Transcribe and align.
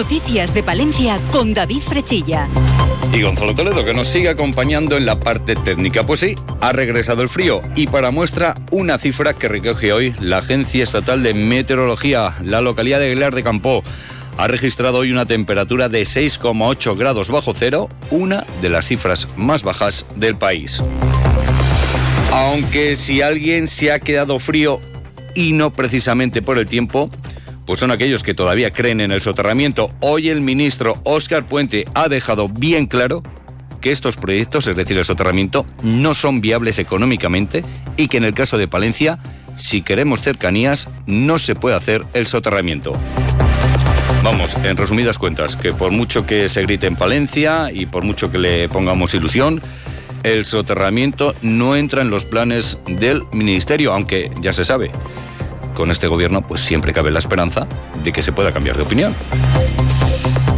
Noticias 0.00 0.54
de 0.54 0.62
Palencia 0.62 1.20
con 1.30 1.52
David 1.52 1.82
Frechilla. 1.82 2.48
Y 3.12 3.20
Gonzalo 3.20 3.54
Toledo, 3.54 3.84
que 3.84 3.92
nos 3.92 4.08
sigue 4.08 4.30
acompañando 4.30 4.96
en 4.96 5.04
la 5.04 5.20
parte 5.20 5.54
técnica. 5.54 6.04
Pues 6.04 6.20
sí, 6.20 6.34
ha 6.62 6.72
regresado 6.72 7.20
el 7.22 7.28
frío. 7.28 7.60
Y 7.76 7.86
para 7.86 8.10
muestra, 8.10 8.54
una 8.70 8.98
cifra 8.98 9.34
que 9.34 9.46
recoge 9.46 9.92
hoy 9.92 10.14
la 10.18 10.38
Agencia 10.38 10.84
Estatal 10.84 11.22
de 11.22 11.34
Meteorología, 11.34 12.34
la 12.42 12.62
localidad 12.62 12.98
de 12.98 13.08
Aguilar 13.08 13.34
de 13.34 13.42
Campo. 13.42 13.84
Ha 14.38 14.48
registrado 14.48 15.00
hoy 15.00 15.12
una 15.12 15.26
temperatura 15.26 15.90
de 15.90 16.00
6,8 16.00 16.96
grados 16.96 17.28
bajo 17.28 17.52
cero, 17.52 17.90
una 18.10 18.46
de 18.62 18.70
las 18.70 18.86
cifras 18.86 19.28
más 19.36 19.62
bajas 19.62 20.06
del 20.16 20.34
país. 20.34 20.82
Aunque 22.32 22.96
si 22.96 23.20
alguien 23.20 23.68
se 23.68 23.92
ha 23.92 24.00
quedado 24.00 24.38
frío 24.38 24.80
y 25.34 25.52
no 25.52 25.74
precisamente 25.74 26.40
por 26.40 26.56
el 26.56 26.64
tiempo, 26.64 27.10
pues 27.70 27.78
son 27.78 27.92
aquellos 27.92 28.24
que 28.24 28.34
todavía 28.34 28.72
creen 28.72 29.00
en 29.00 29.12
el 29.12 29.22
soterramiento. 29.22 29.92
Hoy 30.00 30.28
el 30.28 30.40
ministro 30.40 31.00
Óscar 31.04 31.46
Puente 31.46 31.84
ha 31.94 32.08
dejado 32.08 32.48
bien 32.48 32.86
claro 32.88 33.22
que 33.80 33.92
estos 33.92 34.16
proyectos, 34.16 34.66
es 34.66 34.74
decir, 34.74 34.98
el 34.98 35.04
soterramiento, 35.04 35.64
no 35.84 36.14
son 36.14 36.40
viables 36.40 36.80
económicamente 36.80 37.62
y 37.96 38.08
que 38.08 38.16
en 38.16 38.24
el 38.24 38.34
caso 38.34 38.58
de 38.58 38.66
Palencia, 38.66 39.20
si 39.54 39.82
queremos 39.82 40.20
cercanías, 40.20 40.88
no 41.06 41.38
se 41.38 41.54
puede 41.54 41.76
hacer 41.76 42.02
el 42.12 42.26
soterramiento. 42.26 42.90
Vamos, 44.24 44.56
en 44.64 44.76
resumidas 44.76 45.16
cuentas, 45.16 45.54
que 45.54 45.72
por 45.72 45.92
mucho 45.92 46.26
que 46.26 46.48
se 46.48 46.62
grite 46.62 46.88
en 46.88 46.96
Palencia 46.96 47.70
y 47.72 47.86
por 47.86 48.02
mucho 48.02 48.32
que 48.32 48.38
le 48.38 48.68
pongamos 48.68 49.14
ilusión, 49.14 49.62
el 50.24 50.44
soterramiento 50.44 51.36
no 51.40 51.76
entra 51.76 52.02
en 52.02 52.10
los 52.10 52.24
planes 52.24 52.80
del 52.86 53.22
ministerio, 53.32 53.94
aunque 53.94 54.28
ya 54.40 54.52
se 54.52 54.64
sabe, 54.64 54.90
con 55.80 55.90
este 55.90 56.08
gobierno 56.08 56.42
pues 56.42 56.60
siempre 56.60 56.92
cabe 56.92 57.10
la 57.10 57.20
esperanza 57.20 57.66
de 58.04 58.12
que 58.12 58.22
se 58.22 58.32
pueda 58.32 58.52
cambiar 58.52 58.76
de 58.76 58.82
opinión. 58.82 59.14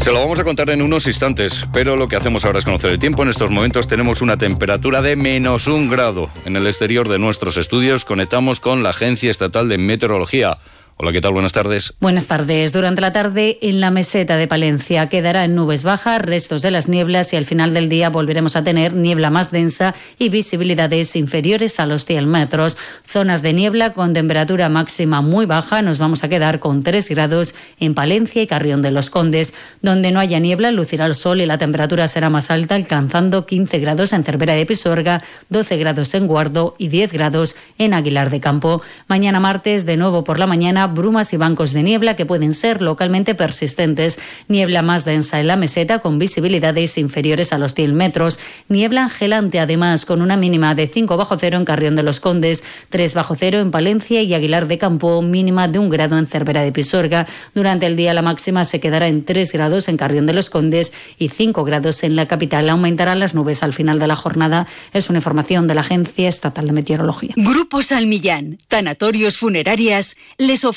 Se 0.01 0.11
lo 0.11 0.19
vamos 0.19 0.41
a 0.41 0.45
contar 0.45 0.69
en 0.71 0.83
unos 0.83 1.07
instantes, 1.07 1.65
pero 1.73 1.97
lo 1.97 2.09
que 2.09 2.17
hacemos 2.17 2.45
ahora 2.45 2.59
es 2.59 2.65
conocer 2.65 2.91
el 2.91 2.99
tiempo. 2.99 3.23
En 3.23 3.29
estos 3.29 3.49
momentos 3.49 3.87
tenemos 3.87 4.21
una 4.21 4.37
temperatura 4.37 5.01
de 5.01 5.15
menos 5.15 5.69
un 5.69 5.89
grado. 5.89 6.29
En 6.45 6.57
el 6.57 6.67
exterior 6.67 7.09
de 7.09 7.21
nuestros 7.21 7.57
estudios 7.57 8.05
conectamos 8.05 8.59
con 8.59 8.83
la 8.83 8.91
Agencia 8.91 9.31
Estatal 9.31 9.69
de 9.69 9.79
Meteorología. 9.79 10.59
Hola, 10.99 11.11
¿qué 11.11 11.21
tal? 11.21 11.33
Buenas 11.33 11.53
tardes. 11.53 11.95
Buenas 12.01 12.29
tardes. 12.29 12.71
Durante 12.71 13.01
la 13.01 13.13
tarde 13.13 13.59
en 13.63 13.81
la 13.81 13.91
meseta 13.91 14.37
de 14.37 14.47
Palencia 14.47 15.09
quedará 15.09 15.45
en 15.45 15.57
nubes 15.57 15.83
bajas, 15.83 16.23
restos 16.23 16.63
de 16.63 16.71
las 16.71 16.89
nieblas 16.89 17.33
y 17.33 17.37
al 17.37 17.47
final 17.47 17.75
del 17.75 17.89
día 17.89 18.11
volveremos 18.11 18.55
a 18.55 18.63
tener 18.63 18.95
niebla 18.95 19.31
más 19.31 19.51
densa 19.51 19.95
y 20.19 20.29
visibilidades 20.29 21.17
inferiores 21.17 21.81
a 21.81 21.87
los 21.87 22.05
100 22.05 22.29
metros. 22.29 22.77
Zonas 23.05 23.43
de 23.43 23.53
niebla 23.53 23.95
con 23.95 24.13
temperatura 24.13 24.69
máxima 24.69 25.23
muy 25.23 25.47
baja. 25.47 25.83
Nos 25.83 25.99
vamos 25.99 26.23
a 26.23 26.29
quedar 26.29 26.61
con 26.61 26.85
3 26.85 27.09
grados 27.09 27.55
en 27.81 27.95
Palencia 27.95 28.43
y 28.43 28.47
Carrión 28.47 28.83
de 28.83 28.93
los 28.93 29.11
Condes. 29.11 29.55
Donde 29.81 30.13
no 30.13 30.21
haya 30.21 30.39
niebla 30.39 30.71
lucirá 30.71 31.07
el 31.07 31.17
sol 31.17 31.41
y 31.41 31.47
la 31.47 31.59
temperatura 31.59 32.07
será 32.07 32.31
más 32.31 32.51
alta, 32.51 32.77
alcanzando 32.77 33.47
15 33.47 33.79
grados 33.81 34.13
en 34.13 34.23
Cervera 34.23 34.55
de 34.55 34.67
Pisorga, 34.67 35.23
12 35.49 35.79
grados 35.79 36.15
en 36.15 36.29
Guardo 36.29 36.77
y 36.79 36.89
10 36.89 37.13
grados 37.13 37.57
en 37.79 37.95
Aguilar 37.95 38.31
de 38.31 38.41
Campo. 38.41 38.83
Mañana 39.09 39.41
martes, 39.41 39.85
de 39.85 39.97
nuevo 39.97 40.23
por 40.23 40.39
la 40.39 40.47
mañana, 40.47 40.82
brumas 40.87 41.33
y 41.33 41.37
bancos 41.37 41.73
de 41.73 41.83
niebla 41.83 42.17
que 42.17 42.27
pueden 42.27 42.53
ser 42.53 42.83
localmente 42.83 43.35
persistentes. 43.35 44.19
Niebla 44.49 44.83
más 44.83 45.05
densa 45.05 45.41
en 45.41 45.47
la 45.47 45.57
meseta 45.57 46.01
con 46.01 46.19
visibilidades 46.19 46.99
inferiores 46.99 47.53
a 47.53 47.59
los 47.59 47.75
100 47.75 47.95
metros. 47.95 48.39
Niebla 48.69 49.05
angelante 49.05 49.61
además 49.61 50.05
con 50.05 50.23
una 50.23 50.37
mínima 50.37 50.75
de 50.75 50.87
5 50.87 51.17
bajo 51.17 51.39
cero 51.39 51.57
en 51.57 51.65
Carrión 51.65 51.97
de 51.97 52.03
los 52.03 52.21
Condes, 52.21 52.65
3 52.91 53.15
bajo 53.15 53.35
cero 53.35 53.61
en 53.61 53.71
Palencia 53.71 54.23
y 54.23 54.35
Aguilar 54.35 54.67
de 54.67 54.79
Campo, 54.79 55.23
mínima 55.23 55.69
de 55.69 55.79
un 55.79 55.91
grado 55.91 56.19
en 56.19 56.27
Cervera 56.27 56.63
de 56.63 56.73
Pisorga. 56.73 57.27
Durante 57.55 57.87
el 57.87 57.97
día 57.97 58.15
la 58.15 58.23
máxima 58.23 58.65
se 58.65 58.81
quedará 58.81 59.07
en 59.07 59.25
3 59.25 59.53
grados 59.53 59.89
en 59.89 59.97
Carrión 59.97 60.27
de 60.27 60.33
los 60.33 60.51
Condes 60.51 60.93
y 61.19 61.29
5 61.29 61.65
grados 61.65 62.05
en 62.05 62.17
la 62.17 62.27
capital. 62.27 62.69
Aumentarán 62.69 63.19
las 63.19 63.35
nubes 63.35 63.63
al 63.63 63.73
final 63.73 63.99
de 63.99 64.07
la 64.07 64.17
jornada. 64.17 64.67
Es 64.93 65.09
una 65.11 65.19
información 65.19 65.67
de 65.67 65.75
la 65.75 65.83
Agencia 65.83 66.29
Estatal 66.29 66.67
de 66.67 66.73
Meteorología. 66.73 67.33
Grupo 67.37 67.83
Salmillán, 67.83 68.59
Tanatorios 68.69 69.39
Funerarias, 69.39 70.17
les 70.39 70.65
ofrece 70.65 70.72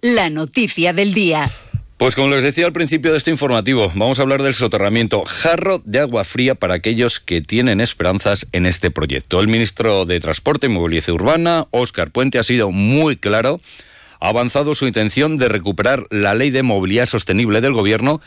la 0.00 0.30
noticia 0.30 0.92
del 0.92 1.14
día. 1.14 1.50
Pues 1.96 2.14
como 2.14 2.28
les 2.28 2.42
decía 2.42 2.66
al 2.66 2.72
principio 2.72 3.12
de 3.12 3.18
este 3.18 3.30
informativo, 3.30 3.92
vamos 3.94 4.18
a 4.18 4.22
hablar 4.22 4.42
del 4.42 4.54
soterramiento 4.54 5.24
jarro 5.24 5.80
de 5.84 6.00
agua 6.00 6.24
fría 6.24 6.54
para 6.54 6.74
aquellos 6.74 7.20
que 7.20 7.40
tienen 7.40 7.80
esperanzas 7.80 8.48
en 8.52 8.66
este 8.66 8.90
proyecto. 8.90 9.40
El 9.40 9.48
ministro 9.48 10.04
de 10.04 10.18
Transporte 10.20 10.66
y 10.66 10.70
Movilidad 10.70 11.08
Urbana, 11.10 11.66
Óscar 11.70 12.10
Puente, 12.10 12.38
ha 12.38 12.42
sido 12.42 12.70
muy 12.70 13.16
claro, 13.16 13.60
ha 14.20 14.28
avanzado 14.28 14.74
su 14.74 14.86
intención 14.86 15.36
de 15.36 15.48
recuperar 15.48 16.06
la 16.10 16.34
ley 16.34 16.50
de 16.50 16.62
movilidad 16.62 17.06
sostenible 17.06 17.60
del 17.60 17.72
gobierno 17.72 18.20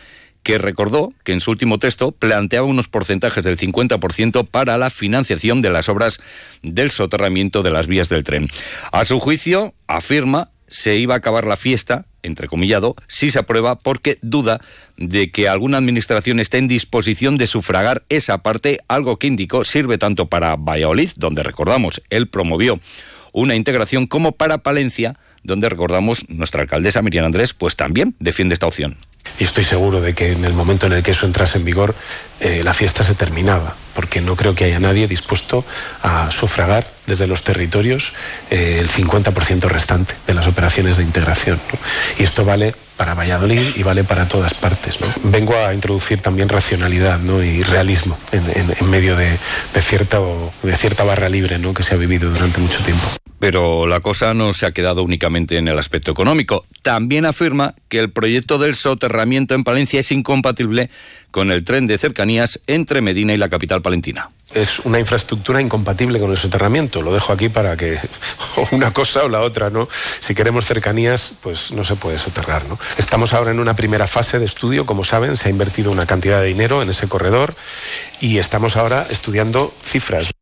que 0.46 0.60
recordó 0.60 1.12
que 1.24 1.34
en 1.34 1.42
su 1.42 1.50
último 1.50 1.80
texto 1.80 2.12
planteaba 2.12 2.68
unos 2.68 2.88
porcentajes 2.88 3.44
del 3.44 3.58
50% 3.58 4.48
para 4.48 4.78
la 4.78 4.92
financiación 4.92 5.60
de 5.60 5.72
las 5.72 5.90
obras 5.90 6.22
del 6.62 6.92
soterramiento 6.92 7.64
de 7.64 7.72
las 7.72 7.88
vías 7.88 8.10
del 8.10 8.24
tren. 8.24 8.48
A 8.92 9.06
su 9.06 9.20
juicio, 9.20 9.74
afirma, 9.88 10.52
se 10.68 10.96
iba 10.96 11.14
a 11.14 11.18
acabar 11.18 11.46
la 11.46 11.58
fiesta, 11.58 12.06
entrecomillado, 12.24 12.96
si 13.08 13.30
se 13.30 13.40
aprueba, 13.40 13.78
porque 13.80 14.18
duda 14.22 14.62
de 14.98 15.32
que 15.32 15.48
alguna 15.48 15.78
administración 15.78 16.40
esté 16.40 16.58
en 16.58 16.68
disposición 16.68 17.38
de 17.38 17.48
sufragar 17.48 18.04
esa 18.10 18.40
parte, 18.40 18.80
algo 18.88 19.18
que 19.18 19.28
indicó 19.28 19.64
sirve 19.64 19.98
tanto 19.98 20.28
para 20.28 20.56
Valladolid, 20.56 21.12
donde 21.16 21.44
recordamos, 21.44 22.02
él 22.10 22.28
promovió 22.28 22.80
una 23.32 23.56
integración, 23.56 24.08
como 24.08 24.32
para 24.32 24.60
Palencia, 24.60 25.20
donde 25.44 25.70
recordamos 25.70 26.28
nuestra 26.30 26.62
alcaldesa 26.62 27.02
Miriam 27.02 27.26
Andrés, 27.26 27.54
pues 27.54 27.76
también 27.76 28.16
defiende 28.20 28.54
esta 28.54 28.68
opción. 28.68 28.98
Y 29.40 29.44
estoy 29.44 29.64
seguro 29.64 30.02
de 30.02 30.14
que 30.14 30.32
en 30.32 30.46
el 30.46 30.54
momento 30.54 30.86
en 30.88 30.94
el 30.94 31.04
que 31.04 31.12
eso 31.12 31.26
entrase 31.26 31.58
en 31.58 31.66
vigor, 31.66 31.96
eh, 32.40 32.62
la 32.64 32.74
fiesta 32.74 33.04
se 33.04 33.16
terminaba, 33.16 33.76
porque 33.94 34.22
no 34.22 34.36
creo 34.36 34.56
que 34.56 34.66
haya 34.66 34.80
nadie 34.80 35.08
dispuesto 35.08 35.64
a 36.04 36.30
sufragar 36.32 36.86
desde 37.06 37.28
los 37.28 37.44
territorios 37.44 38.14
eh, 38.50 38.78
el 38.80 38.90
50% 38.90 39.62
restante 39.70 40.14
de 40.28 40.34
las 40.34 40.48
operaciones 40.48 40.98
de 40.98 41.04
integración. 41.04 41.60
Y 42.20 42.24
esto 42.24 42.46
vale 42.46 42.76
para 42.98 43.14
Valladolid 43.14 43.76
y 43.76 43.84
vale 43.84 44.04
para 44.04 44.28
todas 44.28 44.54
partes. 44.54 45.00
¿no? 45.02 45.08
Vengo 45.24 45.58
a 45.58 45.74
introducir 45.74 46.22
también 46.22 46.50
racionalidad 46.50 47.20
y 47.42 47.64
realismo 47.64 48.18
en 48.32 48.90
medio 48.90 49.16
de, 49.16 49.30
de, 49.74 49.82
cierta, 49.82 50.20
de 50.64 50.78
cierta 50.78 51.04
barra 51.04 51.30
libre 51.30 51.60
¿no? 51.60 51.74
que 51.74 51.84
se 51.84 51.96
ha 51.96 51.98
vivido 51.98 52.30
durante 52.30 52.60
mucho 52.60 52.82
tiempo. 52.84 53.06
Pero 53.46 53.86
la 53.86 54.00
cosa 54.00 54.34
no 54.34 54.54
se 54.54 54.66
ha 54.66 54.72
quedado 54.72 55.04
únicamente 55.04 55.58
en 55.58 55.68
el 55.68 55.78
aspecto 55.78 56.10
económico. 56.10 56.66
También 56.82 57.28
afirma 57.28 57.76
que 57.90 58.00
el 58.00 58.10
proyecto 58.10 58.58
del 58.58 58.74
soterramiento 58.74 59.54
en 59.54 59.64
Palencia 59.64 60.00
es 60.00 60.12
incompatible 60.12 60.90
con 61.30 61.52
el 61.52 61.64
tren 61.64 61.86
de 61.86 62.00
cercanías 62.00 62.60
entre 62.66 63.02
Medina 63.02 63.36
y 63.36 63.38
la 63.38 63.48
capital 63.48 63.84
palentina. 63.84 64.32
Es 64.56 64.80
una 64.80 65.00
infraestructura 65.00 65.62
incompatible 65.62 66.20
con 66.20 66.32
el 66.32 66.38
soterramiento. 66.38 67.04
Lo 67.04 67.14
dejo 67.14 67.34
aquí 67.34 67.48
para 67.50 67.78
que 67.78 68.00
una 68.72 68.92
cosa 68.92 69.26
o 69.26 69.30
la 69.30 69.42
otra, 69.42 69.70
¿no? 69.70 69.88
Si 69.92 70.34
queremos 70.34 70.66
cercanías, 70.66 71.38
pues 71.44 71.72
no 71.72 71.84
se 71.84 71.98
puede 71.98 72.18
soterrar, 72.18 72.66
¿no? 72.66 72.80
Estamos 72.98 73.36
ahora 73.36 73.52
en 73.52 73.60
una 73.60 73.76
primera 73.76 74.08
fase 74.08 74.40
de 74.40 74.46
estudio, 74.46 74.88
como 74.88 75.04
saben, 75.04 75.38
se 75.38 75.50
ha 75.50 75.52
invertido 75.52 75.92
una 75.92 76.08
cantidad 76.08 76.42
de 76.42 76.48
dinero 76.48 76.82
en 76.82 76.90
ese 76.90 77.08
corredor 77.08 77.54
y 78.20 78.40
estamos 78.40 78.76
ahora 78.76 79.06
estudiando 79.08 79.72
cifras. 79.84 80.35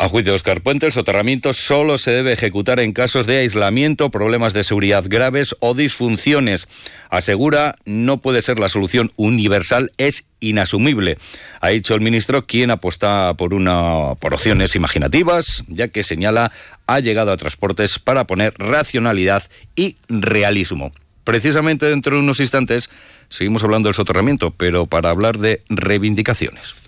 A 0.00 0.08
juicio 0.08 0.30
de 0.30 0.36
Oscar 0.36 0.60
Puente, 0.60 0.86
el 0.86 0.92
soterramiento 0.92 1.52
solo 1.52 1.98
se 1.98 2.12
debe 2.12 2.32
ejecutar 2.32 2.78
en 2.78 2.92
casos 2.92 3.26
de 3.26 3.38
aislamiento, 3.38 4.12
problemas 4.12 4.52
de 4.52 4.62
seguridad 4.62 5.04
graves 5.08 5.56
o 5.58 5.74
disfunciones. 5.74 6.68
Asegura, 7.10 7.74
no 7.84 8.18
puede 8.18 8.40
ser 8.40 8.60
la 8.60 8.68
solución 8.68 9.10
universal, 9.16 9.90
es 9.98 10.26
inasumible. 10.38 11.18
Ha 11.60 11.70
dicho 11.70 11.96
el 11.96 12.00
ministro 12.00 12.46
quien 12.46 12.70
apuesta 12.70 13.34
por 13.36 13.54
una 13.54 14.14
por 14.20 14.34
opciones 14.34 14.76
imaginativas, 14.76 15.64
ya 15.66 15.88
que 15.88 16.04
señala 16.04 16.52
ha 16.86 17.00
llegado 17.00 17.32
a 17.32 17.36
transportes 17.36 17.98
para 17.98 18.24
poner 18.24 18.54
racionalidad 18.56 19.50
y 19.74 19.96
realismo. 20.08 20.92
Precisamente 21.24 21.86
dentro 21.86 22.14
de 22.14 22.22
unos 22.22 22.38
instantes 22.38 22.88
seguimos 23.28 23.64
hablando 23.64 23.88
del 23.88 23.94
soterramiento, 23.94 24.52
pero 24.52 24.86
para 24.86 25.10
hablar 25.10 25.38
de 25.38 25.62
reivindicaciones. 25.68 26.87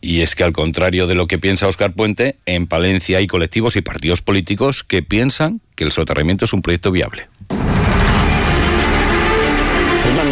Y 0.00 0.20
es 0.20 0.34
que 0.34 0.44
al 0.44 0.52
contrario 0.52 1.06
de 1.06 1.14
lo 1.14 1.26
que 1.26 1.38
piensa 1.38 1.66
Oscar 1.66 1.92
Puente, 1.92 2.36
en 2.46 2.66
Palencia 2.66 3.18
hay 3.18 3.26
colectivos 3.26 3.76
y 3.76 3.80
partidos 3.80 4.22
políticos 4.22 4.84
que 4.84 5.02
piensan 5.02 5.60
que 5.74 5.84
el 5.84 5.92
soterramiento 5.92 6.44
es 6.44 6.52
un 6.52 6.62
proyecto 6.62 6.90
viable. 6.90 7.28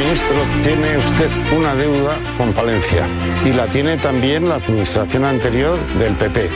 Ministro, 0.07 0.37
tiene 0.63 0.99
usted 0.99 1.29
una 1.57 1.75
deuda 1.75 2.17
con 2.39 2.53
Palencia 2.53 3.09
y 3.45 3.53
la 3.53 3.67
tiene 3.67 3.97
también 3.97 4.49
la 4.49 4.55
administración 4.55 5.25
anterior 5.25 5.77
del 5.99 6.15
PP. 6.15 6.49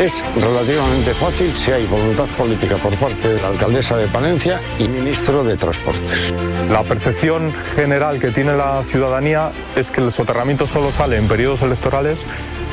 Es 0.00 0.24
relativamente 0.34 1.14
fácil 1.14 1.56
si 1.56 1.70
hay 1.70 1.86
voluntad 1.86 2.26
política 2.36 2.76
por 2.76 2.96
parte 2.96 3.34
de 3.34 3.40
la 3.40 3.48
alcaldesa 3.48 3.96
de 3.96 4.08
Palencia 4.08 4.60
y 4.80 4.88
ministro 4.88 5.44
de 5.44 5.56
Transportes. 5.56 6.34
La 6.70 6.82
percepción 6.82 7.52
general 7.76 8.18
que 8.18 8.32
tiene 8.32 8.56
la 8.56 8.82
ciudadanía 8.82 9.52
es 9.76 9.92
que 9.92 10.00
el 10.00 10.10
soterramiento 10.10 10.66
solo 10.66 10.90
sale 10.90 11.18
en 11.18 11.28
periodos 11.28 11.62
electorales 11.62 12.24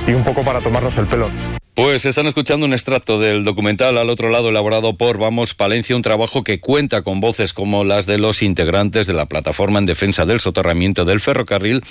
y 0.07 0.13
un 0.13 0.23
poco 0.23 0.41
para 0.41 0.59
tomarnos 0.59 0.97
el 0.97 1.05
pelo. 1.05 1.29
Pues 1.75 2.05
están 2.05 2.25
escuchando 2.25 2.65
un 2.65 2.71
extracto 2.71 3.19
del 3.19 3.43
documental 3.43 3.97
al 3.97 4.09
otro 4.09 4.29
lado 4.29 4.47
elaborado 4.47 4.95
por 4.95 5.17
Vamos 5.17 5.53
Palencia, 5.53 5.93
un 5.93 6.03
trabajo 6.03 6.41
que 6.41 6.61
cuenta 6.61 7.01
con 7.01 7.19
voces 7.19 7.51
como 7.51 7.83
las 7.83 8.05
de 8.05 8.17
los 8.17 8.43
integrantes 8.43 9.07
de 9.07 9.13
la 9.13 9.25
plataforma 9.25 9.79
en 9.79 9.85
defensa 9.85 10.25
del 10.25 10.39
soterramiento 10.39 11.03
del 11.03 11.19
ferrocarril 11.19 11.83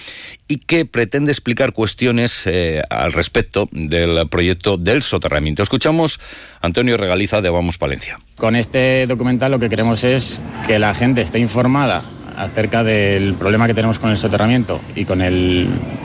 y 0.48 0.60
que 0.60 0.86
pretende 0.86 1.32
explicar 1.32 1.74
cuestiones 1.74 2.46
eh, 2.46 2.82
al 2.88 3.12
respecto 3.12 3.68
del 3.72 4.26
proyecto 4.30 4.78
del 4.78 5.02
soterramiento. 5.02 5.62
Escuchamos 5.62 6.18
Antonio 6.62 6.96
Regaliza 6.96 7.42
de 7.42 7.50
Vamos 7.50 7.76
Palencia. 7.76 8.18
Con 8.38 8.56
este 8.56 9.06
documental 9.06 9.52
lo 9.52 9.58
que 9.58 9.68
queremos 9.68 10.02
es 10.02 10.40
que 10.66 10.78
la 10.78 10.94
gente 10.94 11.20
esté 11.20 11.40
informada 11.40 12.02
acerca 12.38 12.82
del 12.82 13.34
problema 13.34 13.66
que 13.66 13.74
tenemos 13.74 13.98
con 13.98 14.08
el 14.08 14.16
soterramiento 14.16 14.80
y 14.96 15.04
con 15.04 15.18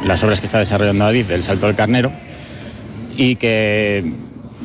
las 0.03 0.21
obras 0.25 0.41
que 0.41 0.47
está 0.47 0.59
desarrollando 0.59 1.05
Adif, 1.05 1.31
el 1.31 1.43
Salto 1.43 1.67
del 1.67 1.77
Carnero 1.77 2.11
y 3.19 3.35
que 3.35 4.13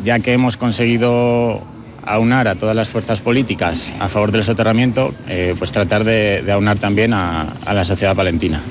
ya 0.05 0.21
que 0.21 0.33
hemos 0.33 0.57
conseguido 0.57 1.61
aunar 2.07 2.47
a 2.47 2.55
todas 2.55 2.77
las 2.77 2.89
fuerzas 2.89 3.21
políticas 3.21 3.93
a 3.99 4.09
favor 4.09 4.31
del 4.31 4.45
soterramiento, 4.45 5.13
eh, 5.29 5.57
pues 5.59 5.73
tratar 5.73 6.05
de, 6.05 6.45
aunar 6.53 6.79
también 6.79 7.15
a, 7.15 7.49
a 7.67 7.75
la 7.75 7.85
sociedad 7.85 8.15
palentina. 8.15 8.63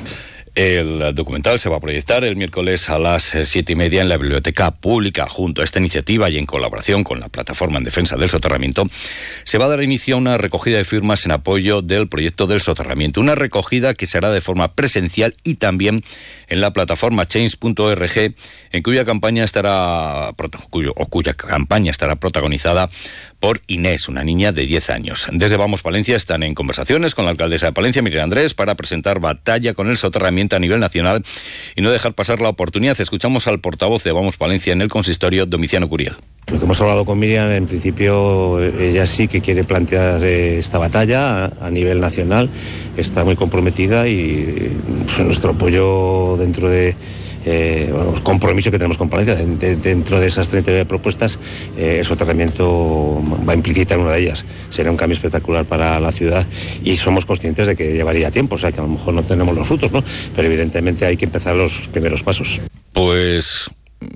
El 0.55 1.15
documental 1.15 1.57
se 1.57 1.67
va 1.67 1.77
a 1.77 1.79
proyectar 1.79 2.23
el 2.23 2.35
miércoles 2.35 2.87
a 2.91 2.99
las 2.99 3.33
eh, 3.33 3.43
siete 3.43 3.73
y 3.73 3.75
media 3.75 4.03
en 4.03 4.07
la 4.07 4.19
Biblioteca 4.19 4.69
Pública. 4.69 5.27
Junto 5.27 5.61
a 5.61 5.65
esta 5.65 5.79
iniciativa 5.79 6.29
y 6.29 6.37
en 6.37 6.45
colaboración 6.45 7.03
con 7.03 7.19
la 7.19 7.27
Plataforma 7.27 7.79
en 7.79 7.83
Defensa 7.83 8.17
del 8.17 8.29
Soterramiento, 8.29 8.87
se 9.45 9.57
va 9.57 9.65
a 9.65 9.69
dar 9.69 9.81
inicio 9.81 10.13
a 10.13 10.19
una 10.19 10.37
recogida 10.37 10.77
de 10.77 10.85
firmas 10.85 11.25
en 11.25 11.31
apoyo 11.31 11.81
del 11.81 12.07
proyecto 12.07 12.45
del 12.45 12.61
soterramiento. 12.61 13.19
Una 13.19 13.33
recogida 13.33 13.95
que 13.95 14.05
será 14.05 14.29
de 14.29 14.41
forma 14.41 14.75
presencial 14.75 15.35
y 15.43 15.55
también 15.55 16.03
en 16.47 16.61
la 16.61 16.71
plataforma 16.71 17.25
change.org, 17.25 18.35
en 18.71 18.83
cuya 18.83 19.05
campaña 19.05 19.43
estará, 19.43 20.35
cuya 21.09 21.33
campaña 21.33 21.89
estará 21.89 22.17
protagonizada 22.17 22.91
por 23.43 23.61
Inés, 23.67 24.07
una 24.07 24.23
niña 24.23 24.53
de 24.53 24.65
10 24.65 24.89
años. 24.89 25.27
Desde 25.29 25.57
Vamos 25.57 25.81
Palencia 25.81 26.15
están 26.15 26.43
en 26.43 26.55
conversaciones 26.55 27.13
con 27.13 27.25
la 27.25 27.31
alcaldesa 27.31 27.65
de 27.65 27.73
Palencia, 27.73 28.01
Miriam 28.01 28.23
Andrés, 28.23 28.53
para 28.53 28.75
presentar 28.75 29.19
batalla 29.19 29.73
con 29.73 29.89
el 29.89 29.97
soterramiento 29.97 30.55
a 30.55 30.59
nivel 30.59 30.79
nacional 30.79 31.25
y 31.75 31.81
no 31.81 31.91
dejar 31.91 32.13
pasar 32.13 32.39
la 32.39 32.47
oportunidad. 32.47 33.01
Escuchamos 33.01 33.45
al 33.47 33.59
portavoz 33.59 34.01
de 34.05 34.13
Vamos 34.13 34.37
Palencia 34.37 34.71
en 34.71 34.79
el 34.79 34.87
consistorio, 34.87 35.45
Domiciano 35.45 35.89
Curiel. 35.89 36.15
Lo 36.49 36.57
que 36.57 36.63
hemos 36.63 36.79
hablado 36.79 37.03
con 37.03 37.19
Miriam, 37.19 37.51
en 37.51 37.67
principio 37.67 38.63
ella 38.63 39.05
sí 39.05 39.27
que 39.27 39.41
quiere 39.41 39.65
plantear 39.65 40.23
eh, 40.23 40.59
esta 40.59 40.77
batalla 40.77 41.47
a 41.47 41.69
nivel 41.69 41.99
nacional, 41.99 42.49
está 42.95 43.25
muy 43.25 43.35
comprometida 43.35 44.07
y 44.07 44.71
pues, 45.03 45.19
nuestro 45.19 45.51
apoyo 45.51 46.37
dentro 46.37 46.69
de 46.69 46.95
eh, 47.45 47.93
compromiso 48.23 48.71
que 48.71 48.77
tenemos 48.77 48.97
con 48.97 49.09
Palencia. 49.09 49.35
dentro 49.35 50.19
de 50.19 50.27
esas 50.27 50.49
39 50.49 50.85
propuestas, 50.85 51.39
eh, 51.77 51.97
el 51.99 52.05
soterramiento 52.05 53.21
va 53.47 53.53
implícita 53.53 53.95
en 53.95 54.01
una 54.01 54.11
de 54.11 54.21
ellas. 54.21 54.45
Será 54.69 54.91
un 54.91 54.97
cambio 54.97 55.13
espectacular 55.13 55.65
para 55.65 55.99
la 55.99 56.11
ciudad 56.11 56.45
y 56.83 56.95
somos 56.97 57.25
conscientes 57.25 57.67
de 57.67 57.75
que 57.75 57.93
llevaría 57.93 58.31
tiempo, 58.31 58.55
o 58.55 58.57
sea 58.57 58.71
que 58.71 58.79
a 58.79 58.83
lo 58.83 58.89
mejor 58.89 59.13
no 59.13 59.23
tenemos 59.23 59.55
los 59.55 59.67
frutos, 59.67 59.91
¿no? 59.91 60.03
Pero 60.35 60.47
evidentemente 60.47 61.05
hay 61.05 61.17
que 61.17 61.25
empezar 61.25 61.55
los 61.55 61.87
primeros 61.89 62.23
pasos. 62.23 62.61
Pues 62.91 63.69
mm, 63.99 64.07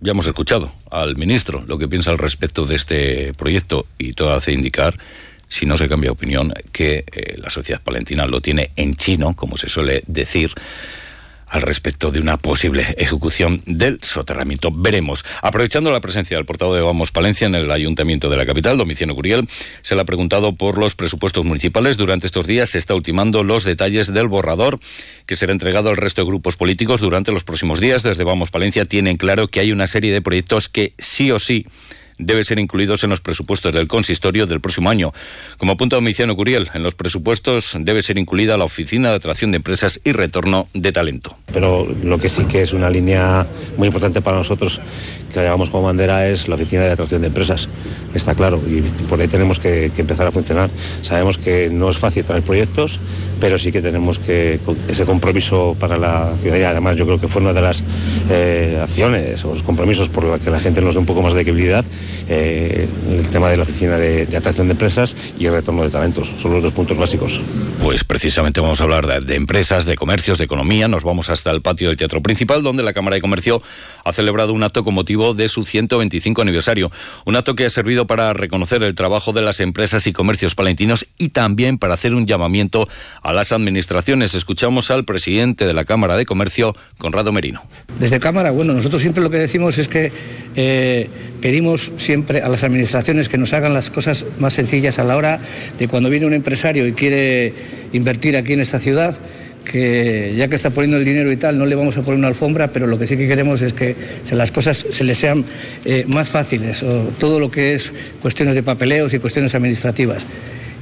ya 0.00 0.12
hemos 0.12 0.26
escuchado 0.26 0.72
al 0.90 1.16
ministro 1.16 1.64
lo 1.66 1.78
que 1.78 1.88
piensa 1.88 2.10
al 2.10 2.18
respecto 2.18 2.64
de 2.64 2.76
este 2.76 3.32
proyecto 3.34 3.86
y 3.98 4.12
todo 4.12 4.34
hace 4.34 4.52
indicar 4.52 4.98
si 5.48 5.66
no 5.66 5.78
se 5.78 5.88
cambia 5.88 6.12
opinión, 6.12 6.52
que 6.72 7.04
eh, 7.10 7.36
la 7.38 7.50
sociedad 7.50 7.80
palentina 7.82 8.26
lo 8.26 8.40
tiene 8.40 8.70
en 8.76 8.94
chino, 8.94 9.34
como 9.34 9.56
se 9.56 9.68
suele 9.68 10.04
decir, 10.06 10.52
al 11.48 11.62
respecto 11.62 12.10
de 12.10 12.20
una 12.20 12.36
posible 12.36 12.94
ejecución 12.98 13.62
del 13.66 13.98
soterramiento. 14.02 14.70
Veremos. 14.72 15.24
Aprovechando 15.42 15.90
la 15.90 16.00
presencia 16.00 16.36
del 16.36 16.46
portavoz 16.46 16.76
de 16.76 16.82
Vamos 16.82 17.10
Palencia 17.10 17.46
en 17.46 17.54
el 17.54 17.70
Ayuntamiento 17.70 18.28
de 18.28 18.36
la 18.36 18.46
capital, 18.46 18.76
Domiciano 18.76 19.14
Curiel, 19.14 19.48
se 19.82 19.94
le 19.94 20.02
ha 20.02 20.04
preguntado 20.04 20.54
por 20.54 20.78
los 20.78 20.94
presupuestos 20.94 21.44
municipales. 21.44 21.96
Durante 21.96 22.26
estos 22.26 22.46
días 22.46 22.70
se 22.70 22.78
está 22.78 22.94
ultimando 22.94 23.42
los 23.42 23.64
detalles 23.64 24.12
del 24.12 24.28
borrador 24.28 24.78
que 25.26 25.36
será 25.36 25.52
entregado 25.52 25.90
al 25.90 25.96
resto 25.96 26.22
de 26.22 26.28
grupos 26.28 26.56
políticos 26.56 27.00
durante 27.00 27.32
los 27.32 27.44
próximos 27.44 27.80
días. 27.80 28.02
Desde 28.02 28.24
Vamos 28.24 28.50
Palencia 28.50 28.84
tienen 28.84 29.16
claro 29.16 29.48
que 29.48 29.60
hay 29.60 29.72
una 29.72 29.86
serie 29.86 30.12
de 30.12 30.22
proyectos 30.22 30.68
que 30.68 30.94
sí 30.98 31.30
o 31.30 31.38
sí 31.38 31.66
deben 32.18 32.44
ser 32.44 32.58
incluidos 32.58 33.04
en 33.04 33.10
los 33.10 33.20
presupuestos 33.20 33.72
del 33.72 33.88
consistorio 33.88 34.46
del 34.46 34.60
próximo 34.60 34.90
año. 34.90 35.12
Como 35.56 35.72
apunta 35.72 35.96
Domiciano 35.96 36.36
Curiel, 36.36 36.68
en 36.74 36.82
los 36.82 36.94
presupuestos 36.94 37.76
debe 37.78 38.02
ser 38.02 38.18
incluida 38.18 38.56
la 38.56 38.64
Oficina 38.64 39.10
de 39.10 39.16
Atracción 39.16 39.50
de 39.52 39.56
Empresas 39.56 40.00
y 40.04 40.12
Retorno 40.12 40.68
de 40.74 40.92
Talento. 40.92 41.36
Pero 41.52 41.86
lo 42.02 42.18
que 42.18 42.28
sí 42.28 42.44
que 42.44 42.62
es 42.62 42.72
una 42.72 42.90
línea 42.90 43.46
muy 43.76 43.86
importante 43.86 44.20
para 44.20 44.36
nosotros, 44.36 44.80
que 45.32 45.36
la 45.36 45.44
llevamos 45.44 45.70
como 45.70 45.84
bandera, 45.84 46.28
es 46.28 46.48
la 46.48 46.56
Oficina 46.56 46.82
de 46.82 46.92
Atracción 46.92 47.20
de 47.20 47.28
Empresas. 47.28 47.68
Está 48.14 48.34
claro, 48.34 48.60
y 48.66 48.80
por 49.04 49.20
ahí 49.20 49.28
tenemos 49.28 49.58
que, 49.58 49.90
empezar 49.98 50.26
a 50.26 50.32
funcionar. 50.32 50.70
Sabemos 51.02 51.38
que 51.38 51.68
no 51.70 51.90
es 51.90 51.98
fácil 51.98 52.24
traer 52.24 52.42
proyectos, 52.42 53.00
pero 53.40 53.58
sí 53.58 53.70
que 53.72 53.82
tenemos 53.82 54.18
que 54.18 54.58
ese 54.88 55.04
compromiso 55.04 55.76
para 55.78 55.98
la 55.98 56.34
ciudadanía. 56.40 56.70
Además, 56.70 56.96
yo 56.96 57.04
creo 57.06 57.20
que 57.20 57.28
fue 57.28 57.42
una 57.42 57.52
de 57.52 57.62
las 57.62 57.82
eh, 58.30 58.78
acciones 58.80 59.44
o 59.44 59.50
los 59.50 59.62
compromisos 59.62 60.08
por 60.08 60.24
los 60.24 60.40
que 60.40 60.50
la 60.50 60.60
gente 60.60 60.80
nos 60.80 60.94
dé 60.94 61.00
un 61.00 61.06
poco 61.06 61.22
más 61.22 61.34
de 61.34 61.44
credibilidad 61.44 61.84
eh, 62.28 62.88
el 63.10 63.28
tema 63.28 63.50
de 63.50 63.56
la 63.56 63.62
oficina 63.62 63.96
de, 63.96 64.22
atracción 64.36 64.68
de 64.68 64.72
empresas 64.72 65.16
y 65.38 65.46
el 65.46 65.52
retorno 65.52 65.82
de 65.82 65.90
talentos. 65.90 66.32
Son 66.36 66.52
los 66.52 66.62
dos 66.62 66.72
puntos 66.72 66.98
básicos. 66.98 67.40
Pues 67.82 68.04
precisamente 68.04 68.60
vamos 68.60 68.80
a 68.80 68.84
hablar 68.84 69.24
de, 69.24 69.34
empresas, 69.34 69.84
de 69.84 69.96
comercios, 69.96 70.38
de 70.38 70.44
economía. 70.44 70.88
Nos 70.88 71.04
vamos 71.04 71.30
hasta 71.30 71.50
el 71.50 71.62
patio 71.62 71.88
del 71.88 71.96
Teatro 71.96 72.22
Principal, 72.22 72.62
donde 72.62 72.82
la 72.82 72.92
Cámara 72.92 73.14
de 73.14 73.20
Comercio 73.20 73.62
ha 74.04 74.12
celebrado 74.12 74.52
un 74.52 74.62
acto 74.62 74.84
con 74.84 74.94
motivo 74.94 75.34
de 75.34 75.48
su 75.48 75.64
125 75.64 76.42
aniversario. 76.42 76.90
Un 77.24 77.36
acto 77.36 77.54
que 77.54 77.66
ha 77.66 77.70
servido 77.70 78.06
para 78.06 78.32
reconocer 78.32 78.82
el 78.82 78.94
trabajo 78.94 79.32
de 79.32 79.42
las 79.42 79.60
empresas 79.60 80.06
y 80.06 80.12
comercios 80.12 80.54
palentinos 80.54 81.06
y 81.18 81.30
también 81.30 81.78
para 81.78 81.94
hacer 81.94 82.14
un 82.14 82.26
llamamiento 82.26 82.88
a 83.22 83.32
las 83.32 83.52
administraciones. 83.52 84.34
Escuchamos 84.34 84.90
al 84.90 85.04
presidente 85.04 85.66
de 85.66 85.72
la 85.72 85.84
Cámara 85.84 86.16
de 86.16 86.26
Comercio, 86.26 86.74
Conrado 86.98 87.32
Merino. 87.32 87.62
Desde 87.98 88.20
Cámara, 88.20 88.50
bueno, 88.50 88.72
nosotros 88.72 89.02
siempre 89.02 89.22
lo 89.22 89.30
que 89.30 89.38
decimos 89.38 89.78
es 89.78 89.88
que 89.88 90.12
eh, 90.56 91.08
pedimos 91.40 91.92
siempre 91.98 92.40
a 92.40 92.48
las 92.48 92.64
administraciones 92.64 93.28
que 93.28 93.38
nos 93.38 93.52
hagan 93.52 93.74
las 93.74 93.90
cosas 93.90 94.24
más 94.38 94.54
sencillas 94.54 94.98
a 94.98 95.04
la 95.04 95.16
hora 95.16 95.38
de 95.78 95.88
cuando 95.88 96.10
viene 96.10 96.26
un 96.26 96.34
empresario 96.34 96.86
y 96.86 96.92
quiere 96.92 97.52
invertir 97.92 98.36
aquí 98.36 98.54
en 98.54 98.60
esta 98.60 98.78
ciudad 98.78 99.14
que 99.64 100.34
ya 100.36 100.48
que 100.48 100.56
está 100.56 100.70
poniendo 100.70 100.96
el 100.96 101.04
dinero 101.04 101.30
y 101.30 101.36
tal, 101.36 101.58
no 101.58 101.66
le 101.66 101.74
vamos 101.74 101.96
a 101.96 102.02
poner 102.02 102.18
una 102.18 102.28
alfombra, 102.28 102.68
pero 102.68 102.86
lo 102.86 102.98
que 102.98 103.06
sí 103.06 103.16
que 103.16 103.28
queremos 103.28 103.60
es 103.62 103.72
que 103.72 103.94
las 104.32 104.50
cosas 104.50 104.86
se 104.90 105.04
le 105.04 105.14
sean 105.14 105.44
eh, 105.84 106.04
más 106.08 106.28
fáciles, 106.28 106.82
o 106.82 107.10
todo 107.18 107.38
lo 107.38 107.50
que 107.50 107.74
es 107.74 107.92
cuestiones 108.22 108.54
de 108.54 108.62
papeleos 108.62 109.12
y 109.14 109.18
cuestiones 109.18 109.54
administrativas. 109.54 110.24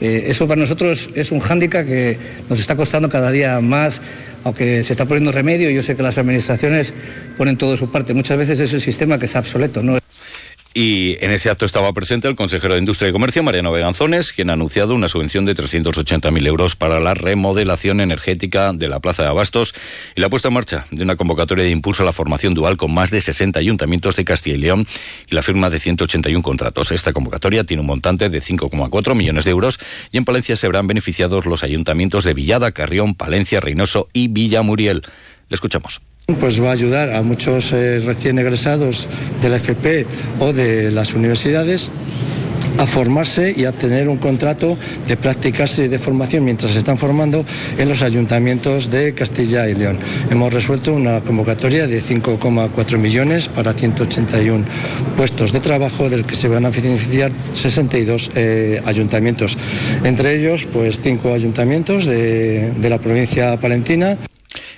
Eh, 0.00 0.26
eso 0.28 0.46
para 0.46 0.60
nosotros 0.60 1.10
es 1.14 1.32
un 1.32 1.40
hándicap 1.40 1.86
que 1.86 2.16
nos 2.48 2.60
está 2.60 2.76
costando 2.76 3.08
cada 3.08 3.30
día 3.32 3.60
más, 3.60 4.00
aunque 4.44 4.84
se 4.84 4.92
está 4.92 5.06
poniendo 5.06 5.32
remedio, 5.32 5.70
yo 5.70 5.82
sé 5.82 5.96
que 5.96 6.02
las 6.02 6.18
administraciones 6.18 6.92
ponen 7.36 7.56
todo 7.56 7.76
su 7.76 7.90
parte. 7.90 8.14
Muchas 8.14 8.38
veces 8.38 8.60
es 8.60 8.72
un 8.72 8.80
sistema 8.80 9.18
que 9.18 9.24
está 9.24 9.40
obsoleto. 9.40 9.82
Y 10.78 11.16
en 11.24 11.30
ese 11.30 11.48
acto 11.48 11.64
estaba 11.64 11.90
presente 11.94 12.28
el 12.28 12.36
consejero 12.36 12.74
de 12.74 12.80
Industria 12.80 13.08
y 13.08 13.12
Comercio, 13.12 13.42
Mariano 13.42 13.72
Veganzones, 13.72 14.34
quien 14.34 14.50
ha 14.50 14.52
anunciado 14.52 14.94
una 14.94 15.08
subvención 15.08 15.46
de 15.46 15.56
380.000 15.56 16.46
euros 16.46 16.76
para 16.76 17.00
la 17.00 17.14
remodelación 17.14 18.02
energética 18.02 18.74
de 18.74 18.86
la 18.86 19.00
Plaza 19.00 19.22
de 19.22 19.30
Abastos 19.30 19.74
y 20.14 20.20
la 20.20 20.28
puesta 20.28 20.48
en 20.48 20.54
marcha 20.54 20.86
de 20.90 21.02
una 21.02 21.16
convocatoria 21.16 21.64
de 21.64 21.70
impulso 21.70 22.02
a 22.02 22.04
la 22.04 22.12
formación 22.12 22.52
dual 22.52 22.76
con 22.76 22.92
más 22.92 23.10
de 23.10 23.22
60 23.22 23.58
ayuntamientos 23.58 24.16
de 24.16 24.26
Castilla 24.26 24.56
y 24.56 24.58
León 24.58 24.86
y 25.30 25.34
la 25.34 25.40
firma 25.40 25.70
de 25.70 25.80
181 25.80 26.42
contratos. 26.42 26.92
Esta 26.92 27.14
convocatoria 27.14 27.64
tiene 27.64 27.80
un 27.80 27.86
montante 27.86 28.28
de 28.28 28.38
5,4 28.42 29.14
millones 29.14 29.46
de 29.46 29.52
euros 29.52 29.80
y 30.12 30.18
en 30.18 30.26
Palencia 30.26 30.56
se 30.56 30.66
verán 30.66 30.86
beneficiados 30.86 31.46
los 31.46 31.64
ayuntamientos 31.64 32.22
de 32.24 32.34
Villada, 32.34 32.72
Carrión, 32.72 33.14
Palencia, 33.14 33.60
Reynoso 33.60 34.10
y 34.12 34.28
Villamuriel. 34.28 35.00
Le 35.48 35.54
escuchamos. 35.54 36.02
Pues 36.40 36.60
va 36.60 36.70
a 36.70 36.72
ayudar 36.72 37.14
a 37.14 37.22
muchos 37.22 37.72
eh, 37.72 38.00
recién 38.04 38.36
egresados 38.40 39.06
de 39.40 39.48
la 39.48 39.58
FP 39.58 40.06
o 40.40 40.52
de 40.52 40.90
las 40.90 41.14
universidades 41.14 41.88
a 42.78 42.86
formarse 42.86 43.54
y 43.56 43.64
a 43.64 43.70
tener 43.70 44.08
un 44.08 44.18
contrato 44.18 44.76
de 45.06 45.16
prácticas 45.16 45.78
y 45.78 45.86
de 45.86 46.00
formación 46.00 46.44
mientras 46.44 46.72
se 46.72 46.80
están 46.80 46.98
formando 46.98 47.44
en 47.78 47.88
los 47.88 48.02
ayuntamientos 48.02 48.90
de 48.90 49.14
Castilla 49.14 49.68
y 49.68 49.76
León. 49.76 49.98
Hemos 50.28 50.52
resuelto 50.52 50.94
una 50.94 51.20
convocatoria 51.20 51.86
de 51.86 52.02
5,4 52.02 52.98
millones 52.98 53.48
para 53.48 53.72
181 53.72 54.64
puestos 55.16 55.52
de 55.52 55.60
trabajo 55.60 56.10
del 56.10 56.24
que 56.24 56.34
se 56.34 56.48
van 56.48 56.66
a 56.66 56.70
beneficiar 56.70 57.30
62 57.54 58.32
eh, 58.34 58.82
ayuntamientos. 58.84 59.56
Entre 60.02 60.36
ellos, 60.36 60.66
pues 60.72 61.00
cinco 61.00 61.32
ayuntamientos 61.32 62.04
de, 62.04 62.72
de 62.72 62.90
la 62.90 62.98
provincia 62.98 63.56
palentina. 63.58 64.18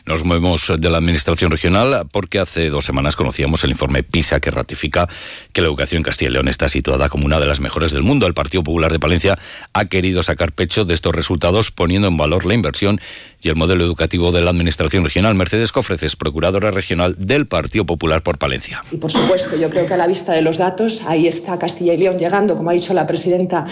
Nos 0.09 0.25
movemos 0.25 0.73
de 0.79 0.89
la 0.89 0.97
Administración 0.97 1.51
Regional 1.51 2.07
porque 2.11 2.39
hace 2.39 2.71
dos 2.71 2.87
semanas 2.87 3.15
conocíamos 3.15 3.63
el 3.65 3.73
informe 3.73 4.03
PISA 4.03 4.41
que 4.41 4.51
ratifica 4.51 5.07
que 5.53 5.61
la 5.61 5.67
educación 5.67 5.99
en 5.99 6.05
Castilla 6.05 6.31
y 6.31 6.33
León 6.33 6.49
está 6.49 6.71
situada 6.71 7.11
como 7.11 7.27
una 7.27 7.39
de 7.39 7.45
las 7.45 7.61
mejores 7.61 7.93
del 7.93 8.03
mundo. 8.03 8.27
El 8.27 8.33
Partido 8.33 8.63
Popular 8.65 8.91
de 8.91 8.99
Palencia 8.99 9.39
ha 9.75 9.85
querido 9.85 10.23
sacar 10.23 10.53
pecho 10.53 10.87
de 10.87 10.95
estos 10.95 11.15
resultados 11.15 11.71
poniendo 11.73 12.09
en 12.09 12.17
valor 12.17 12.47
la 12.47 12.55
inversión 12.55 13.03
y 13.43 13.51
el 13.51 13.57
modelo 13.57 13.85
educativo 13.85 14.33
de 14.33 14.41
la 14.41 14.49
Administración 14.49 15.05
Regional. 15.05 15.35
Mercedes 15.35 15.73
Cofreces, 15.73 16.17
Procuradora 16.17 16.71
Regional 16.71 17.15
del 17.19 17.47
Partido 17.47 17.85
Popular 17.85 18.23
por 18.23 18.39
Palencia. 18.39 18.83
Y 18.91 18.97
por 18.97 19.13
supuesto, 19.13 19.59
yo 19.59 19.69
creo 19.69 19.85
que 19.85 19.93
a 19.93 19.99
la 19.99 20.07
vista 20.07 20.33
de 20.33 20.41
los 20.41 20.57
datos, 20.57 21.03
ahí 21.07 21.29
está 21.29 21.59
Castilla 21.59 21.93
y 21.93 21.99
León 21.99 22.17
llegando, 22.17 22.57
como 22.57 22.71
ha 22.71 22.73
dicho 22.73 22.95
la 22.95 23.07
presidenta, 23.07 23.67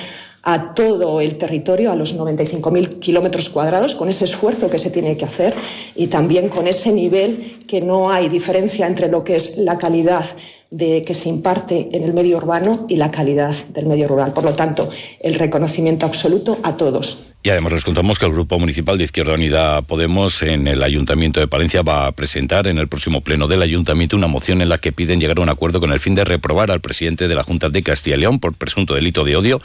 a 0.48 0.74
todo 0.74 1.20
el 1.20 1.36
territorio, 1.38 1.90
a 1.90 1.96
los 1.96 2.16
95.000 2.16 3.00
kilómetros 3.00 3.48
cuadrados, 3.48 3.96
con 3.96 4.08
ese 4.08 4.26
esfuerzo 4.26 4.70
que 4.70 4.78
se 4.78 4.90
tiene 4.90 5.16
que 5.16 5.24
hacer 5.24 5.52
y 5.96 6.06
también 6.06 6.48
con 6.48 6.68
ese 6.68 6.92
nivel 6.92 7.58
que 7.66 7.80
no 7.80 8.12
hay 8.12 8.28
diferencia 8.28 8.86
entre 8.86 9.08
lo 9.08 9.24
que 9.24 9.34
es 9.34 9.58
la 9.58 9.76
calidad 9.76 10.24
de 10.70 11.02
que 11.02 11.14
se 11.14 11.28
imparte 11.28 11.88
en 11.90 12.04
el 12.04 12.12
medio 12.12 12.36
urbano 12.36 12.86
y 12.88 12.94
la 12.94 13.10
calidad 13.10 13.54
del 13.70 13.86
medio 13.86 14.06
rural. 14.06 14.32
Por 14.32 14.44
lo 14.44 14.52
tanto, 14.52 14.88
el 15.20 15.34
reconocimiento 15.34 16.06
absoluto 16.06 16.56
a 16.62 16.76
todos. 16.76 17.26
Y 17.46 17.50
además 17.50 17.74
les 17.74 17.84
contamos 17.84 18.18
que 18.18 18.26
el 18.26 18.32
Grupo 18.32 18.58
Municipal 18.58 18.98
de 18.98 19.04
Izquierda 19.04 19.34
Unida 19.34 19.80
Podemos 19.82 20.42
en 20.42 20.66
el 20.66 20.82
Ayuntamiento 20.82 21.38
de 21.38 21.46
Palencia 21.46 21.82
va 21.82 22.08
a 22.08 22.10
presentar 22.10 22.66
en 22.66 22.76
el 22.76 22.88
próximo 22.88 23.20
pleno 23.20 23.46
del 23.46 23.62
Ayuntamiento 23.62 24.16
una 24.16 24.26
moción 24.26 24.62
en 24.62 24.68
la 24.68 24.78
que 24.78 24.90
piden 24.90 25.20
llegar 25.20 25.38
a 25.38 25.42
un 25.42 25.48
acuerdo 25.48 25.78
con 25.78 25.92
el 25.92 26.00
fin 26.00 26.16
de 26.16 26.24
reprobar 26.24 26.72
al 26.72 26.80
presidente 26.80 27.28
de 27.28 27.36
la 27.36 27.44
Junta 27.44 27.68
de 27.68 27.84
Castilla 27.84 28.16
y 28.16 28.18
León 28.18 28.40
por 28.40 28.54
presunto 28.54 28.94
delito 28.94 29.22
de 29.22 29.36
odio. 29.36 29.62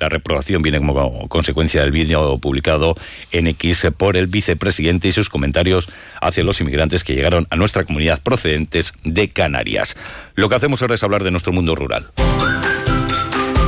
La 0.00 0.08
reprobación 0.08 0.60
viene 0.60 0.78
como 0.78 1.28
consecuencia 1.28 1.82
del 1.82 1.92
vídeo 1.92 2.36
publicado 2.38 2.96
en 3.30 3.46
X 3.46 3.86
por 3.96 4.16
el 4.16 4.26
vicepresidente 4.26 5.06
y 5.06 5.12
sus 5.12 5.28
comentarios 5.28 5.88
hacia 6.20 6.42
los 6.42 6.60
inmigrantes 6.60 7.04
que 7.04 7.14
llegaron 7.14 7.46
a 7.50 7.54
nuestra 7.54 7.84
comunidad 7.84 8.20
procedentes 8.20 8.92
de 9.04 9.28
Canarias. 9.28 9.96
Lo 10.34 10.48
que 10.48 10.56
hacemos 10.56 10.82
ahora 10.82 10.96
es 10.96 11.04
hablar 11.04 11.22
de 11.22 11.30
nuestro 11.30 11.52
mundo 11.52 11.76
rural. 11.76 12.10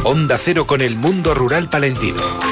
Onda 0.02 0.36
Cero 0.36 0.66
con 0.66 0.80
el 0.80 0.96
mundo 0.96 1.32
rural 1.32 1.70
palentino. 1.70 2.51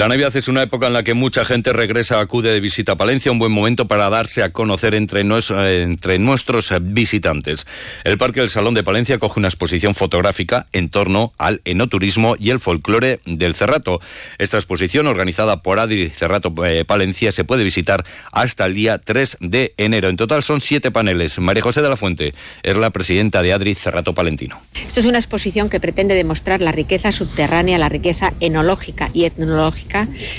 La 0.00 0.08
Navidad 0.08 0.34
es 0.34 0.48
una 0.48 0.62
época 0.62 0.86
en 0.86 0.94
la 0.94 1.02
que 1.02 1.12
mucha 1.12 1.44
gente 1.44 1.74
regresa, 1.74 2.20
acude 2.20 2.50
de 2.50 2.60
visita 2.60 2.92
a 2.92 2.96
Palencia, 2.96 3.30
un 3.32 3.38
buen 3.38 3.52
momento 3.52 3.86
para 3.86 4.08
darse 4.08 4.42
a 4.42 4.50
conocer 4.50 4.94
entre, 4.94 5.20
entre 5.20 6.18
nuestros 6.18 6.72
visitantes. 6.80 7.66
El 8.04 8.16
Parque 8.16 8.40
del 8.40 8.48
Salón 8.48 8.72
de 8.72 8.82
Palencia 8.82 9.18
coge 9.18 9.38
una 9.38 9.48
exposición 9.48 9.94
fotográfica 9.94 10.68
en 10.72 10.88
torno 10.88 11.34
al 11.36 11.60
enoturismo 11.66 12.34
y 12.38 12.48
el 12.48 12.60
folclore 12.60 13.20
del 13.26 13.54
Cerrato. 13.54 14.00
Esta 14.38 14.56
exposición, 14.56 15.06
organizada 15.06 15.60
por 15.60 15.78
Adri 15.78 16.08
Cerrato 16.08 16.50
eh, 16.64 16.86
Palencia, 16.86 17.30
se 17.30 17.44
puede 17.44 17.62
visitar 17.62 18.06
hasta 18.32 18.64
el 18.64 18.76
día 18.76 18.96
3 18.96 19.36
de 19.40 19.74
enero. 19.76 20.08
En 20.08 20.16
total 20.16 20.42
son 20.42 20.62
siete 20.62 20.90
paneles. 20.90 21.38
María 21.40 21.62
José 21.62 21.82
de 21.82 21.90
la 21.90 21.98
Fuente 21.98 22.32
es 22.62 22.74
la 22.78 22.88
presidenta 22.88 23.42
de 23.42 23.52
Adri 23.52 23.74
Cerrato 23.74 24.14
Palentino. 24.14 24.62
Esto 24.86 25.00
es 25.00 25.04
una 25.04 25.18
exposición 25.18 25.68
que 25.68 25.78
pretende 25.78 26.14
demostrar 26.14 26.62
la 26.62 26.72
riqueza 26.72 27.12
subterránea, 27.12 27.76
la 27.76 27.90
riqueza 27.90 28.32
enológica 28.40 29.10
y 29.12 29.26
etnológica 29.26 29.89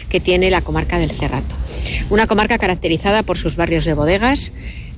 que 0.09 0.19
tiene 0.19 0.49
la 0.49 0.61
comarca 0.61 0.97
del 0.97 1.11
Cerrato. 1.11 1.55
Una 2.09 2.27
comarca 2.27 2.57
caracterizada 2.57 3.23
por 3.23 3.37
sus 3.37 3.55
barrios 3.55 3.85
de 3.85 3.93
bodegas, 3.93 4.51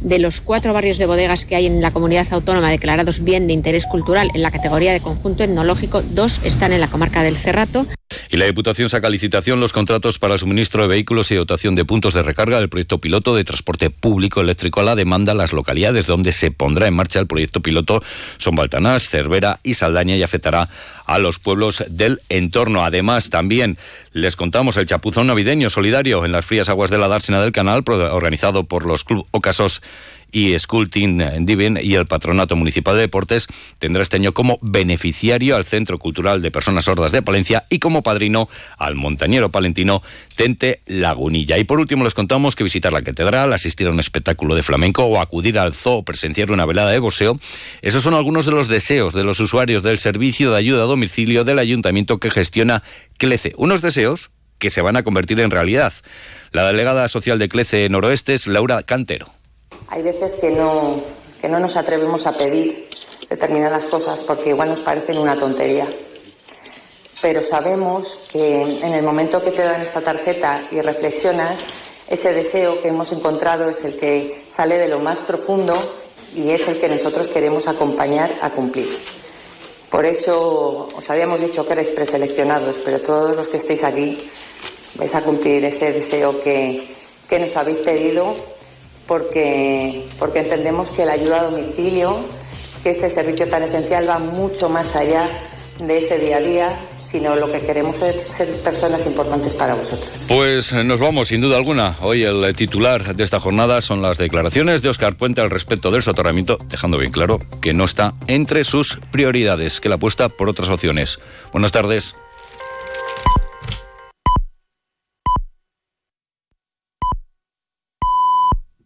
de 0.04 0.20
los 0.20 0.42
cuatro 0.42 0.74
barrios 0.74 0.98
de 0.98 1.06
bodegas 1.06 1.46
que 1.46 1.56
hay 1.56 1.66
en 1.66 1.82
la 1.82 1.92
comunidad 1.92 2.28
autónoma 2.32 2.70
declarados 2.70 3.24
bien 3.24 3.48
de 3.48 3.54
interés 3.54 3.86
cultural 3.86 4.30
en 4.34 4.42
la 4.42 4.52
categoría 4.52 4.94
de 4.94 5.00
conjunto 5.00 5.44
etnológico, 5.44 6.02
dos 6.02 6.40
están 6.44 6.74
en 6.74 6.82
la 6.82 6.88
comarca 6.88 7.24
del 7.24 7.38
Cerrato. 7.38 7.86
Y 8.30 8.38
la 8.38 8.46
Diputación 8.46 8.90
saca 8.90 9.08
a 9.08 9.10
licitación 9.10 9.60
los 9.60 9.74
contratos 9.74 10.20
para 10.20 10.36
el 10.36 10.40
suministro 10.40 10.84
de 10.84 10.88
vehículos 10.88 11.32
y 11.32 11.36
dotación 11.36 11.76
de 11.76 11.86
puntos 11.86 12.14
de 12.14 12.22
recarga 12.22 12.60
del 12.60 12.70
proyecto 12.70 13.00
piloto 13.00 13.36
de 13.36 13.44
transporte 13.44 13.90
público 13.90 14.42
eléctrico 14.42 14.82
a 14.82 14.84
la 14.84 14.96
demanda. 14.96 15.34
Las 15.34 15.54
localidades 15.54 16.06
donde 16.06 16.32
se 16.32 16.52
pondrá 16.52 16.88
en 16.88 16.94
marcha 16.94 17.20
el 17.20 17.28
proyecto 17.28 17.62
piloto 17.62 18.04
son 18.38 18.56
Baltanás, 18.56 19.08
Cervera 19.08 19.60
y 19.64 19.74
Saldaña 19.74 20.16
y 20.16 20.24
afectará 20.24 20.70
a 21.06 21.20
los 21.20 21.40
pueblos 21.40 21.84
del 21.90 22.22
entorno. 22.30 22.84
Además, 22.84 23.30
también 23.30 23.78
les 24.12 24.36
contamos 24.36 24.78
el 24.78 24.86
chapuzón 24.86 25.28
navideño 25.28 25.70
solidario 25.70 26.24
en 26.26 26.32
las 26.32 26.46
frías 26.46 26.70
aguas 26.70 26.90
de 26.90 26.98
la 26.98 27.08
Dársena 27.08 27.42
del 27.42 27.52
Canal, 27.52 27.84
organizado 27.88 28.64
por 28.64 28.86
los 28.86 29.04
Club 29.04 29.28
Ocasos 29.32 29.82
y 30.34 30.58
Team 30.90 31.46
Divin 31.46 31.80
y 31.82 31.94
el 31.94 32.08
Patronato 32.08 32.56
Municipal 32.56 32.96
de 32.96 33.02
Deportes 33.02 33.48
tendrá 33.78 34.02
este 34.02 34.18
año 34.18 34.34
como 34.34 34.58
beneficiario 34.62 35.56
al 35.56 35.64
Centro 35.64 36.00
Cultural 36.00 36.42
de 36.42 36.50
Personas 36.50 36.86
Sordas 36.86 37.12
de 37.12 37.22
Palencia 37.22 37.66
y 37.70 37.78
como 37.78 38.02
padrino 38.02 38.50
al 38.78 38.96
montañero 38.96 39.50
palentino 39.50 40.02
Tente 40.36 40.82
Lagunilla. 40.88 41.60
Y 41.60 41.64
por 41.64 41.80
último 41.80 42.04
les 42.04 42.16
contamos 42.16 42.56
que 42.56 42.64
visitar 42.64 42.92
la 42.92 43.04
catedral, 43.04 43.54
asistir 43.54 43.88
a 43.88 43.92
un 43.92 44.00
espectáculo 44.00 44.56
de 44.56 44.64
flamenco 44.64 45.06
o 45.06 45.22
acudir 45.22 45.60
al 45.60 45.74
zoo 45.74 46.04
presenciar 46.04 46.52
una 46.52 46.66
velada 46.66 46.90
de 46.90 47.00
boxeo, 47.00 47.40
esos 47.84 48.04
son 48.04 48.16
algunos 48.16 48.46
de 48.46 48.52
los 48.52 48.68
deseos 48.68 49.14
de 49.14 49.24
los 49.24 49.40
usuarios 49.40 49.84
del 49.84 50.00
servicio 50.00 50.52
de 50.52 50.58
ayuda 50.58 50.84
a 50.84 50.88
domicilio 50.88 51.44
del 51.44 51.60
ayuntamiento 51.60 52.20
que 52.20 52.32
gestiona 52.32 52.82
CLECE. 53.18 53.54
Unos 53.58 53.84
deseos 53.84 54.32
que 54.58 54.72
se 54.72 54.82
van 54.82 54.96
a 54.96 55.04
convertir 55.04 55.40
en 55.40 55.52
realidad. 55.52 55.94
La 56.52 56.66
delegada 56.66 57.08
social 57.08 57.38
de 57.38 57.50
CLECE 57.50 57.90
Noroeste 57.90 58.34
es 58.34 58.48
Laura 58.48 58.82
Cantero. 58.82 59.43
Hay 59.90 60.02
veces 60.02 60.36
que 60.36 60.52
no, 60.52 60.98
que 61.42 61.50
no 61.50 61.60
nos 61.60 61.76
atrevemos 61.76 62.26
a 62.26 62.38
pedir 62.38 62.90
determinadas 63.30 63.88
cosas 63.88 64.22
porque 64.22 64.50
igual 64.50 64.70
nos 64.70 64.82
parecen 64.82 65.18
una 65.18 65.38
tontería. 65.38 65.88
Pero 67.22 67.42
sabemos 67.42 68.20
que 68.32 68.62
en 68.62 68.94
el 68.94 69.04
momento 69.04 69.44
que 69.44 69.52
te 69.52 69.62
dan 69.62 69.82
esta 69.82 70.02
tarjeta 70.02 70.64
y 70.72 70.82
reflexionas, 70.82 71.66
ese 72.08 72.34
deseo 72.34 72.82
que 72.82 72.90
hemos 72.90 73.12
encontrado 73.12 73.70
es 73.70 73.84
el 73.84 73.98
que 73.98 74.46
sale 74.50 74.78
de 74.78 74.90
lo 74.90 75.00
más 75.00 75.22
profundo 75.22 75.74
y 76.36 76.50
es 76.50 76.68
el 76.68 76.80
que 76.80 76.90
nosotros 76.90 77.28
queremos 77.28 77.68
acompañar 77.68 78.34
a 78.42 78.50
cumplir. 78.50 79.00
Por 79.90 80.06
eso 80.06 80.90
os 80.96 81.10
habíamos 81.10 81.42
dicho 81.42 81.66
que 81.66 81.74
erais 81.74 81.92
preseleccionados, 81.92 82.78
pero 82.84 83.00
todos 83.00 83.36
los 83.36 83.48
que 83.48 83.58
estéis 83.58 83.84
aquí 83.84 84.18
vais 84.96 85.14
a 85.16 85.22
cumplir 85.22 85.64
ese 85.66 85.94
deseo 85.94 86.42
que, 86.42 86.96
que 87.30 87.40
nos 87.40 87.56
habéis 87.56 87.80
pedido 87.80 88.34
porque, 89.08 90.06
porque 90.20 90.40
entendemos 90.40 90.92
que 90.92 91.06
la 91.06 91.14
ayuda 91.14 91.42
a 91.42 91.44
domicilio, 91.44 92.22
que 92.84 92.90
este 92.90 93.10
servicio 93.10 93.48
tan 93.50 93.64
esencial 93.64 94.08
va 94.08 94.20
mucho 94.20 94.70
más 94.70 94.96
allá 94.96 95.30
de 95.80 95.98
ese 95.98 96.20
día 96.20 96.38
a 96.38 96.40
día, 96.40 96.80
sino 97.04 97.36
lo 97.36 97.52
que 97.52 97.62
queremos 97.62 98.02
es 98.02 98.24
ser 98.24 98.48
personas 98.62 99.06
importantes 99.06 99.56
para 99.56 99.76
vosotros. 99.76 100.12
Pues 100.28 100.72
eh, 100.74 100.84
nos 100.84 101.00
vamos, 101.00 101.28
sin 101.30 101.42
duda 101.42 101.58
alguna. 101.58 101.98
Hoy 102.02 102.24
el 102.24 102.56
titular 102.56 103.16
de 103.16 103.24
esta 103.24 103.40
jornada 103.40 103.82
son 103.82 104.02
las 104.02 104.18
declaraciones 104.18 104.82
de 104.82 104.90
Oscar 104.90 105.16
Puente 105.16 105.42
al 105.42 105.50
respecto 105.50 105.92
del 105.92 106.02
soterramiento, 106.02 106.58
dejando 106.70 106.98
bien 106.98 107.12
claro 107.12 107.40
que 107.62 107.74
no 107.74 107.86
está 107.86 108.14
entre 108.28 108.64
sus 108.64 109.00
prioridades, 109.12 109.80
que 109.80 109.90
la 109.90 109.96
apuesta 109.96 110.30
por 110.30 110.50
otras 110.50 110.70
opciones. 110.70 111.20
Buenas 111.52 111.72
tardes. 111.72 112.16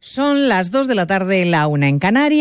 Son 0.10 0.48
las 0.48 0.72
2 0.72 0.88
de 0.88 0.96
la 0.96 1.06
tarde, 1.06 1.44
la 1.44 1.68
una 1.68 1.90
en 1.90 2.00
Canarias. 2.00 2.36